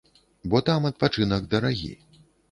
[0.53, 1.91] Бо там адпачынак дарагі.